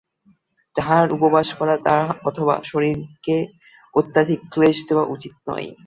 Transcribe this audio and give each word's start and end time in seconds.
তাঁহার 0.75 1.07
উপবাস 1.13 1.47
করা 1.53 1.75
অথবা 2.25 2.55
শরীরকে 2.63 3.35
অত্যধিক 3.93 4.39
ক্লেশ 4.53 4.77
দেওয়া 4.87 5.05
উচিত 5.07 5.33
নয়। 5.47 5.69